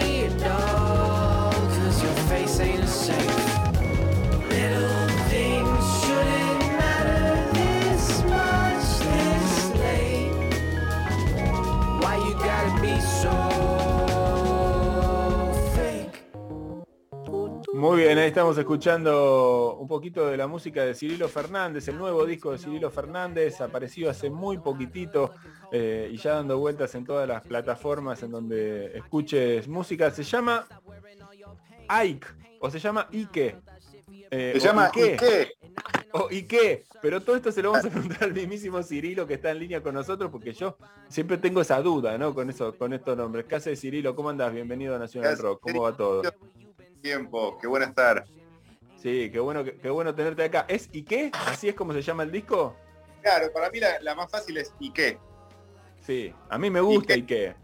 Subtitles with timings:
[0.00, 0.65] see it, dog,
[17.76, 22.24] Muy bien, ahí estamos escuchando un poquito de la música de Cirilo Fernández, el nuevo
[22.24, 25.34] disco de Cirilo Fernández, apareció hace muy poquitito
[25.70, 30.10] eh, y ya dando vueltas en todas las plataformas en donde escuches música.
[30.10, 30.66] Se llama
[31.86, 32.26] Ike
[32.60, 33.58] o se llama Ike.
[34.30, 35.12] Eh, Se llama Ike.
[35.12, 35.52] Ike.
[36.12, 36.84] O Ike.
[37.02, 39.82] Pero todo esto se lo vamos a preguntar al mismísimo Cirilo que está en línea
[39.82, 42.34] con nosotros porque yo siempre tengo esa duda, ¿no?
[42.34, 43.44] Con eso, con estos nombres.
[43.44, 44.16] ¿Qué hace Cirilo?
[44.16, 44.54] ¿Cómo andás?
[44.54, 45.60] Bienvenido a Nacional Rock.
[45.60, 46.22] ¿Cómo va todo?
[47.02, 48.24] Tiempo, qué bueno estar.
[49.00, 50.64] Sí, qué bueno, qué bueno tenerte acá.
[50.68, 51.30] ¿Es Ike?
[51.46, 52.74] ¿Así es como se llama el disco?
[53.22, 55.18] Claro, para mí la, la más fácil es Ike.
[56.00, 57.48] Sí, a mí me gusta Ike.
[57.48, 57.56] Ike.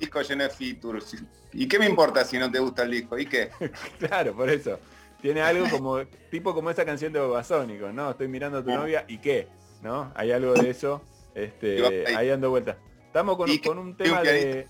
[0.00, 1.16] Disco lleno de features.
[1.52, 3.16] ¿Y qué me importa si no te gusta el disco?
[3.16, 3.50] Ike.
[3.98, 4.78] Claro, por eso.
[5.20, 8.10] Tiene algo como, tipo como esa canción de Babasónicos, ¿no?
[8.10, 8.76] Estoy mirando a tu Ah.
[8.76, 9.48] novia y qué,
[9.82, 10.12] ¿no?
[10.14, 11.02] Hay algo de eso,
[11.34, 12.28] este, Y ahí.
[12.28, 12.76] dando vueltas.
[13.06, 14.68] Estamos con, Y un y tema de,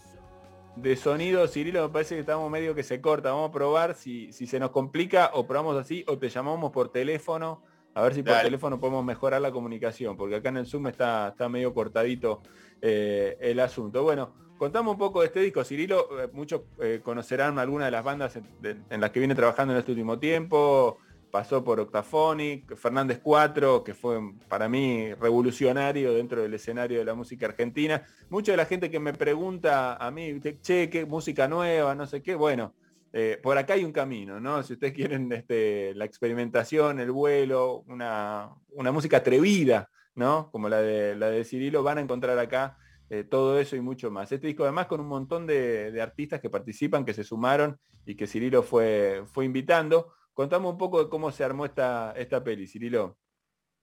[0.80, 3.30] de sonido, Cirilo, me parece que estamos medio que se corta.
[3.32, 6.90] Vamos a probar si, si se nos complica o probamos así o te llamamos por
[6.90, 7.62] teléfono,
[7.94, 8.44] a ver si por Dale.
[8.44, 12.42] teléfono podemos mejorar la comunicación, porque acá en el Zoom está, está medio cortadito
[12.80, 14.02] eh, el asunto.
[14.04, 15.64] Bueno, contamos un poco de este disco.
[15.64, 19.34] Cirilo, eh, muchos eh, conocerán algunas de las bandas en, de- en las que viene
[19.34, 20.98] trabajando en este último tiempo.
[21.30, 27.14] Pasó por Octaphonic, Fernández 4, que fue para mí revolucionario dentro del escenario de la
[27.14, 28.02] música argentina.
[28.30, 32.22] Mucha de la gente que me pregunta a mí, che, qué música nueva, no sé
[32.22, 32.74] qué, bueno,
[33.12, 34.62] eh, por acá hay un camino, ¿no?
[34.62, 40.50] Si ustedes quieren este, la experimentación, el vuelo, una, una música atrevida, ¿no?
[40.50, 42.78] Como la de, la de Cirilo, van a encontrar acá
[43.10, 44.30] eh, todo eso y mucho más.
[44.32, 48.14] Este disco además con un montón de, de artistas que participan, que se sumaron y
[48.14, 50.12] que Cirilo fue, fue invitando.
[50.38, 53.18] Contamos un poco de cómo se armó esta, esta peli, Cirilo.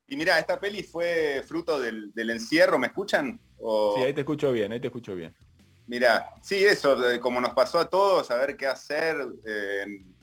[0.07, 3.37] Y mira, esta peli fue fruto del, del encierro, ¿me escuchan?
[3.57, 5.35] O- Sí, ahí te escucho bien, ahí te escucho bien.
[5.85, 10.15] Mira, sí, eso, como nos pasó a todos, saber qué hacer eh, en,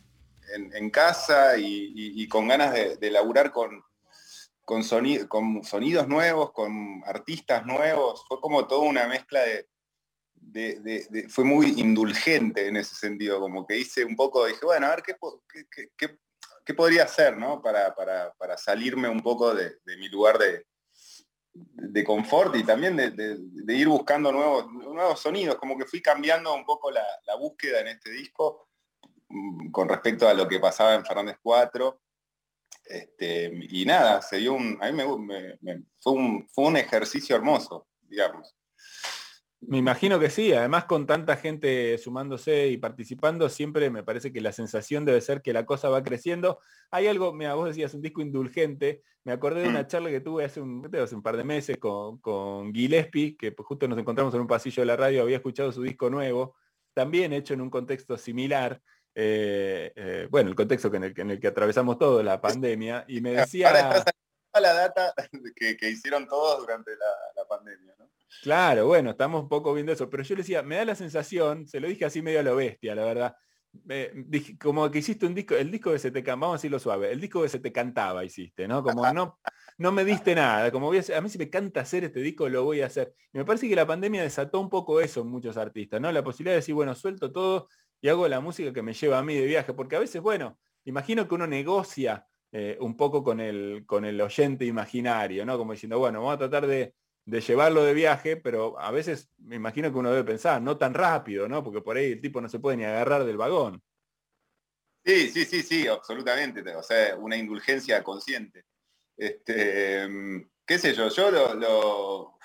[0.54, 3.84] en- en casa y, y- y con ganas de, de laburar con,
[4.64, 9.69] con, soni- con sonidos nuevos, con artistas nuevos, fue como toda una mezcla de,
[11.28, 15.02] fue muy indulgente en ese sentido, como que hice un poco, dije, bueno, a ver
[15.02, 15.16] qué,
[16.64, 17.60] qué- podría hacer, ¿no?
[17.60, 20.66] Para, para- para salirme un poco de, mi lugar de,
[21.52, 26.64] de confort y también de, ir buscando nuevos, nuevos sonidos, como que fui cambiando un
[26.64, 27.04] poco la,
[27.36, 28.69] búsqueda en este disco
[29.28, 32.00] mm, con respecto a lo que pasaba en Fernández 4.
[32.84, 34.92] Este, y nada, se dio un, a mí
[35.60, 38.54] me- fue, un, fue un ejercicio hermoso, digamos.
[39.64, 44.40] Me imagino que sí, además con tanta gente sumándose y participando, siempre me parece que
[44.40, 46.58] la sensación debe ser que la cosa va creciendo.
[46.90, 50.44] Hay algo, mira, vos decías un disco indulgente, me acordé de una charla que tuve
[50.44, 50.82] hace un,
[51.22, 54.86] par de meses con, con Gillespie, que pues, justo nos encontramos en un pasillo de
[54.86, 56.56] la radio, había escuchado su disco nuevo,
[56.92, 58.82] también hecho en un contexto similar,
[59.14, 63.04] eh, eh, bueno, el contexto en, el, que- en el que atravesamos todo, la pandemia,
[63.06, 63.68] y me decía...
[63.68, 65.14] Ahora está la data
[65.56, 67.06] que, que hicieron todos durante la,
[67.36, 67.91] la pandemia.
[68.41, 71.69] Claro, bueno, estamos un poco viendo eso, pero yo le decía, me da la sensación,
[71.69, 73.37] se lo dije así medio a lo bestia, la verdad,
[74.26, 76.78] dije, como que hiciste un disco, el disco que se te cantaba, vamos a decirlo
[76.81, 78.82] suave, el disco que se te cantaba hiciste, ¿no?
[78.82, 79.38] Como no,
[79.78, 82.19] no me diste nada, como voy a, hacer- a mí si me canta hacer este
[82.20, 83.15] disco, lo voy a hacer.
[83.32, 86.10] Y me parece que la pandemia desató un poco eso en muchos artistas, ¿no?
[86.10, 87.69] La posibilidad de decir, bueno, suelto todo
[88.00, 90.59] y hago la música que me lleva a mí de viaje, porque a veces, bueno,
[90.84, 95.56] imagino que uno negocia eh, un poco con el, con el oyente imaginario, ¿no?
[95.56, 99.56] Como diciendo, bueno, vamos a tratar de, de llevarlo de viaje, pero a veces me
[99.56, 101.62] imagino que uno debe pensar, no tan rápido, ¿no?
[101.62, 103.82] Porque por ahí el tipo no se puede ni agarrar del vagón.
[105.04, 106.62] Sí, sí, sí, sí, absolutamente.
[106.76, 108.64] O sea, una indulgencia consciente.
[109.16, 112.38] Este, mm, qué sé yo, yo lo, lo-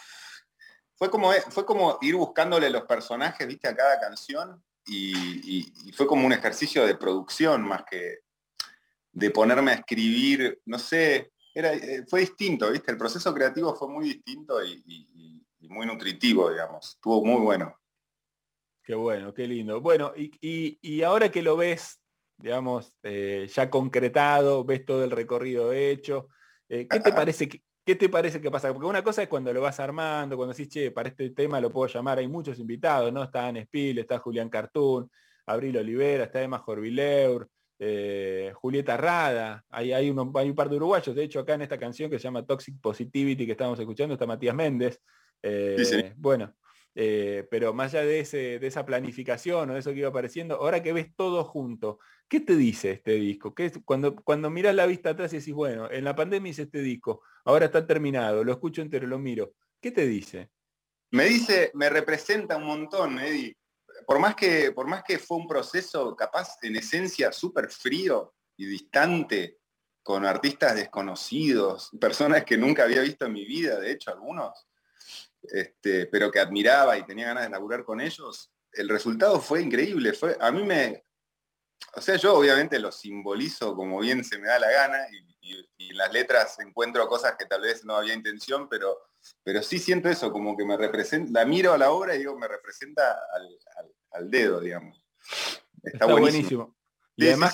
[0.95, 5.91] fue como fue como ir buscándole los personajes, viste, a cada canción y, y- y
[5.91, 8.19] fue como un ejercicio de producción más que
[9.11, 13.87] de ponerme a escribir, no sé, era, eh, fue distinto, viste, el proceso creativo fue
[13.89, 17.75] muy distinto y, y- y- y muy nutritivo, digamos, estuvo muy bueno.
[18.83, 19.81] Qué bueno, qué lindo.
[19.81, 21.99] Bueno, y, ahora que lo ves,
[22.37, 26.27] digamos, eh, ya concretado, ves todo el recorrido hecho,
[26.69, 28.71] eh, ¿qué te parece que, qué te parece que pasa?
[28.71, 31.71] Porque una cosa es cuando lo vas armando, cuando decís, che, para este tema lo
[31.71, 33.23] puedo llamar, hay muchos invitados, ¿no?
[33.23, 35.09] Está Anne Spiel, está Julián Cartoon,
[35.47, 40.77] Abril Olivera, está Emma Jorvileur, eh, Julieta Rada, hay, hay, uno- hay un par de
[40.77, 44.13] uruguayos, de hecho acá en esta canción que se llama Toxic Positivity que estamos escuchando
[44.13, 45.01] está Matías Méndez.
[45.43, 46.03] Eh, Sí, sí.
[46.15, 46.55] Bueno,
[46.95, 50.55] eh, pero más allá de, ese, de esa planificación o de eso que iba apareciendo,
[50.55, 53.53] ahora que ves todo junto, ¿qué te dice este disco?
[53.53, 56.63] ¿Qué es, cuando, cuando miras la vista atrás y decís, bueno, en la pandemia hice
[56.63, 60.49] este disco, ahora está terminado, lo escucho entero, lo miro, ¿qué te dice?
[61.11, 63.55] Me dice, me representa un montón, Eddie.
[64.07, 68.65] Por más que, por más que fue un proceso capaz en esencia súper frío y
[68.65, 69.59] distante,
[70.01, 74.65] con artistas desconocidos, personas que nunca había visto en mi vida, de hecho algunos,
[75.43, 80.13] este, pero que admiraba y tenía ganas de laburar con ellos, el resultado fue increíble.
[80.13, 81.03] Fue, a mí me,
[81.93, 85.27] o sea, yo obviamente lo simbolizo como bien se me da la gana y,
[85.89, 88.97] en las letras encuentro cosas que tal vez no había intención, pero,
[89.43, 92.37] pero sí siento eso, como que me representa, la miro a la obra y digo,
[92.37, 93.17] me representa
[94.11, 95.03] al, dedo, digamos.
[95.83, 96.75] Está, buenísimo.
[97.15, 97.53] Y además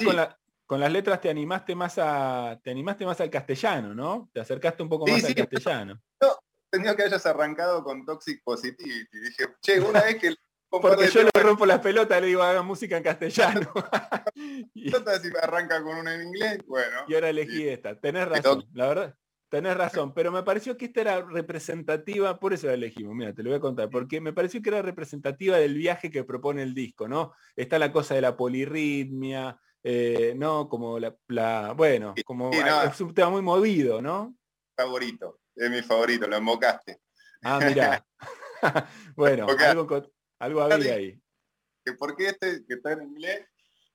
[0.66, 4.30] con, las letras te animaste más a, te animaste más al castellano, ¿no?
[4.34, 6.02] Te acercaste un poco más al castellano.
[6.22, 6.38] No,
[6.70, 9.20] tenía que hayas arrancado con Toxic Positivity.
[9.20, 10.36] Dije, che, una vez que
[10.82, 13.72] porque yo le rompo la pelota, le digo, haga música en castellano.
[14.74, 14.96] y, si
[15.40, 17.04] arranca con una en inglés, bueno.
[17.08, 18.00] Y ahora elegí esta.
[18.00, 19.16] Tenés razón, la verdad.
[19.54, 23.44] Tenés razón, pero me pareció que esta era representativa, por eso la elegimos, mira, te
[23.44, 26.74] lo voy a contar, porque me pareció que era representativa del viaje que propone el
[26.74, 27.34] disco, ¿no?
[27.56, 30.68] Está la cosa de la polirritmia, eh, ¿no?
[30.68, 34.36] Como la, bueno, como es un tema muy movido, ¿no?
[34.76, 37.00] Favorito, es mi favorito, lo invocaste.
[37.44, 38.04] Ah, mira.
[39.16, 41.22] bueno, algo, algo había ahí.
[41.86, 43.46] Que por qué este que está en inglés,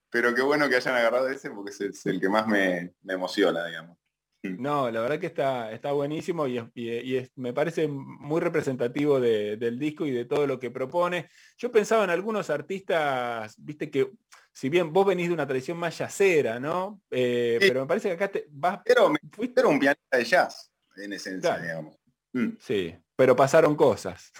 [0.08, 3.99] pero qué bueno que hayan agarrado ese porque es, el que más me, emociona, digamos.
[4.43, 10.11] No, la verdad que está, está buenísimo y, me parece muy representativo del disco y
[10.12, 11.29] de todo lo que propone.
[11.56, 14.12] Yo pensaba en algunos artistas, viste que
[14.52, 17.00] si bien vos venís de una tradición más yacera, ¿no?
[17.11, 18.81] Eh, pero me parece que acá te vas...
[18.85, 21.96] Pero me, fuiste un pianista de jazz, en esencia, digamos.
[22.32, 22.50] Mm.
[22.61, 24.32] Sí, pero pasaron cosas.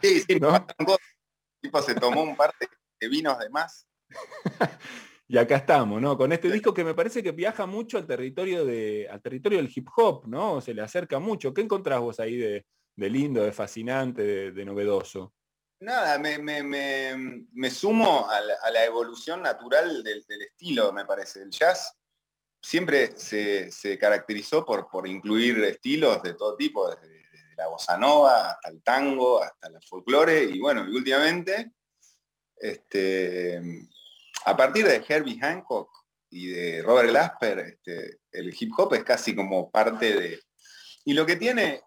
[0.00, 1.12] Sí, sí, pasaron cosas
[1.62, 2.52] tipo se tomó un par
[3.00, 3.86] de vinos de más.
[5.28, 6.16] y acá estamos, ¿no?
[6.16, 9.72] Con este disco que me parece que viaja mucho al territorio, de, al territorio del
[9.74, 10.60] hip hop, ¿no?
[10.60, 11.54] Se le acerca mucho.
[11.54, 12.64] ¿Qué encontrás vos ahí de,
[12.96, 15.32] lindo, de fascinante, de, novedoso?
[15.80, 21.42] Nada, me, sumo a la, evolución natural del, estilo, me parece.
[21.42, 21.96] El jazz
[22.60, 27.22] siempre se, caracterizó por, por, incluir estilos de todo tipo, desde
[27.56, 31.72] la bossa nova, hasta el tango, hasta el folclore, y bueno, y últimamente,
[32.56, 33.88] este,
[34.44, 35.90] a partir de Herbie Hancock
[36.30, 40.40] y de Robert Glasper, este, el hip hop es casi como parte de...
[41.04, 41.82] Y lo que tiene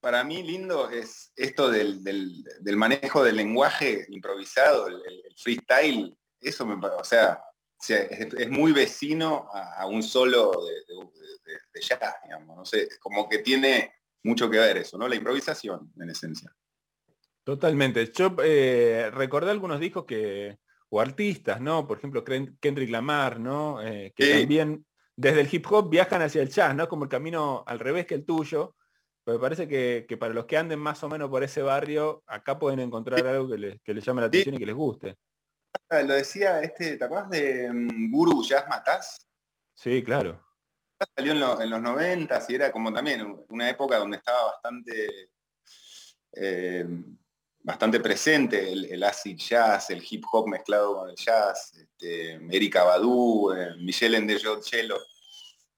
[0.00, 2.00] para mí lindo es esto del,
[2.76, 5.02] manejo del lenguaje improvisado, el,
[5.36, 7.42] freestyle, eso me o sea,
[7.88, 14.48] es, muy vecino a, un solo de, jazz, digamos, no sé, como que tiene mucho
[14.48, 15.08] que ver eso, ¿no?
[15.08, 16.54] La improvisación, en esencia.
[17.44, 18.10] Totalmente.
[18.12, 21.86] Yo eh, recordé algunos discos que, o artistas, ¿no?
[21.86, 23.82] Por ejemplo, Kendrick Lamar, ¿no?
[23.82, 24.86] Eh, que también
[25.16, 26.88] desde el hip hop viajan hacia el jazz, ¿no?
[26.88, 28.74] Como el camino al revés que el tuyo.
[29.24, 32.58] Pero me parece que, para los que anden más o menos por ese barrio, acá
[32.58, 35.16] pueden encontrar algo que les, que les llame la atención y que les guste.
[35.90, 39.26] Ah, lo decía este, ¿te acuerdas de um, Guru Jazz Matás?
[39.74, 40.46] Sí, claro
[41.14, 45.30] salió en, los 90 y era como también una época donde estaba bastante,
[46.32, 46.86] eh,
[47.66, 53.52] bastante presente el, acid jazz, el hip hop mezclado con el jazz, este, Erika Badu,
[53.52, 54.96] eh, Michelle Endejocello.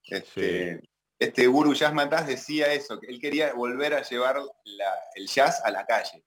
[0.05, 0.83] Este,
[1.19, 4.37] este Guru Jazz Matás decía eso, que él quería volver a llevar
[5.15, 6.23] el jazz a la calle.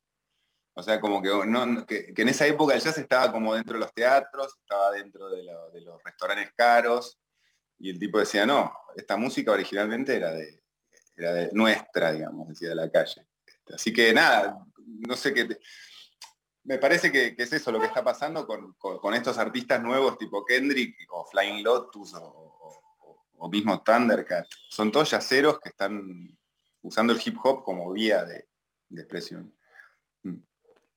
[0.74, 4.58] O sea, como que, en esa época el jazz estaba como dentro de los teatros,
[4.62, 7.20] estaba dentro de los restaurantes caros,
[7.77, 10.60] y el tipo decía, no, esta música originalmente era de,
[11.18, 13.27] de nuestra, digamos, decía de la calle.
[13.46, 14.65] Este, así que nada,
[15.00, 15.48] no sé qué...
[16.64, 20.96] Me parece que, es eso lo que está pasando con, estos artistas nuevos tipo Kendrick
[21.10, 24.46] o Flying Lotus o, mismo Thundercat.
[24.70, 26.38] Son todos yaceros que están
[26.84, 28.46] usando el hip hop como vía de
[28.92, 29.52] expresión.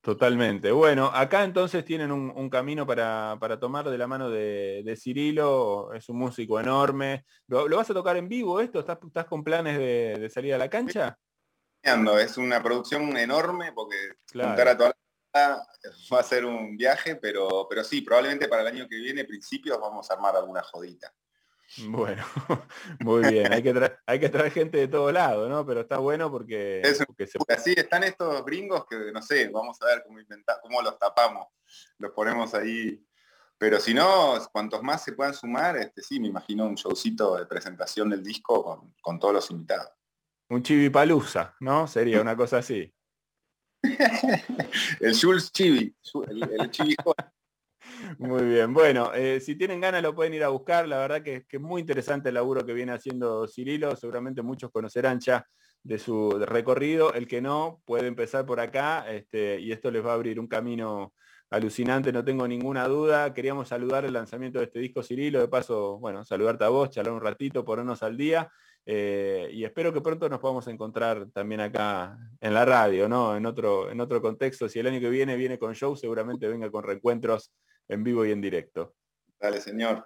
[0.04, 0.70] Totalmente.
[0.70, 6.18] Bueno, acá entonces tienen un, camino para, tomar de la mano de, Cirilo, es un
[6.18, 7.24] músico enorme.
[7.46, 8.80] ¿Lo, vas a tocar en vivo esto?
[8.80, 11.18] ¿Estás, estás con planes de, salir a la cancha?
[11.84, 13.96] Es una producción enorme porque
[14.32, 14.96] juntar a toda
[15.34, 15.66] la
[16.12, 19.78] va a ser un viaje, pero, pero sí, probablemente para el año que viene, principios,
[19.78, 21.12] vamos a armar alguna jodita.
[21.88, 22.24] Bueno,
[23.00, 23.52] muy bien.
[23.52, 25.66] Hay que, traer, hay que traer gente de todo lado, ¿no?
[25.66, 26.82] Pero está bueno porque...
[27.48, 31.48] Así están estos gringos que, no sé, vamos a ver cómo, inventar, cómo los tapamos.
[31.98, 33.04] Los ponemos ahí.
[33.58, 37.46] Pero si no, cuantos más se puedan sumar, este sí, me imagino un showcito de
[37.46, 39.90] presentación del disco con, todos los invitados.
[40.48, 41.86] Un chivipalusa, ¿no?
[41.86, 42.92] Sería una cosa así.
[45.00, 45.94] el Jules Chibi,
[46.28, 46.96] el, el Chibi
[48.18, 51.44] Muy bien, bueno, eh, si tienen ganas lo pueden ir a buscar, la verdad que,
[51.46, 55.46] que, es muy interesante el laburo que viene haciendo Cirilo, seguramente muchos conocerán ya
[55.82, 60.12] de su recorrido, el que no puede empezar por acá este, y esto les va
[60.12, 61.12] a abrir un camino
[61.50, 65.98] alucinante, no tengo ninguna duda, queríamos saludar el lanzamiento de este disco Cirilo, de paso,
[65.98, 68.50] bueno, saludarte a vos, charlar un ratito, ponernos al día
[68.86, 73.36] eh, y espero que pronto nos podamos encontrar también acá en la radio, ¿no?
[73.36, 74.68] En otro, en otro contexto.
[74.68, 77.52] Si el año que viene viene con show, seguramente venga con reencuentros
[77.88, 78.94] en vivo y en directo.
[79.40, 80.04] Dale, señor.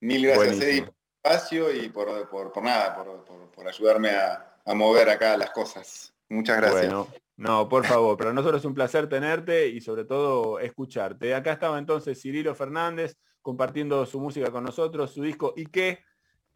[0.00, 4.60] Mil gracias, Eddie, por el espacio y por, por, por nada, por, por, ayudarme a,
[4.64, 6.14] a, mover acá las cosas.
[6.28, 6.82] Muchas gracias.
[6.82, 11.34] Bueno, no, por favor, para nosotros es un placer tenerte y sobre todo escucharte.
[11.34, 16.00] Acá estaba entonces Cirilo Fernández compartiendo su música con nosotros, su disco ¿Y qué?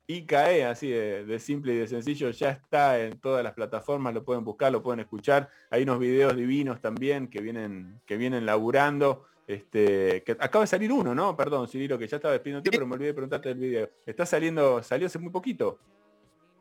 [0.06, 4.44] ICAE, así de, simple y de sencillo, ya está en todas las plataformas, lo pueden
[4.44, 5.48] buscar, lo pueden escuchar.
[5.70, 9.26] Hay unos videos divinos también que vienen, que vienen laburando.
[9.46, 11.36] Este, que acaba de salir uno, ¿no?
[11.36, 13.90] Perdón, Cirilo, que ya estaba despidiendo pero me olvidé de preguntarte el video.
[14.06, 15.78] Está saliendo, salió hace muy poquito.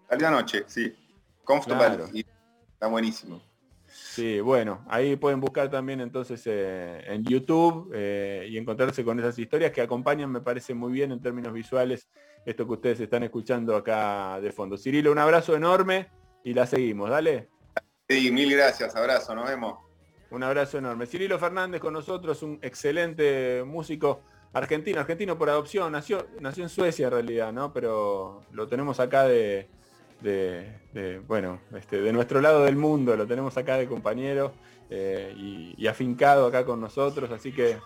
[0.10, 0.96] Salió anoche, sí.
[1.43, 2.05] Comfortable.
[2.74, 3.49] Está buenísimo.
[4.19, 9.39] Sí, bueno, ahí pueden buscar también entonces eh, en YouTube eh, y encontrarse con esas
[9.39, 12.09] historias que acompañan, me parece muy bien en términos visuales,
[12.45, 14.77] esto que ustedes están escuchando acá de fondo.
[14.77, 16.09] Cirilo, un abrazo enorme
[16.43, 17.47] y la seguimos, dale.
[18.09, 19.79] Sí, mil gracias, abrazo, nos vemos.
[20.31, 21.05] Un abrazo enorme.
[21.05, 24.19] Cirilo Fernández con nosotros, un excelente músico
[24.51, 27.71] argentino, argentino por adopción, nació, nació en Suecia en realidad, ¿no?
[27.71, 29.29] Pero lo tenemos acá
[30.21, 34.53] de, bueno, este, de nuestro lado del mundo, lo tenemos acá de compañero
[34.89, 37.77] eh, y, y, afincado acá con nosotros, así que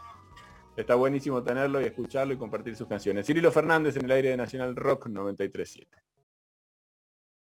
[0.76, 3.28] está buenísimo tenerlo y escucharlo y compartir sus canciones.
[3.28, 6.13] Cirilo Fernández en el aire de Nacional Rock 937.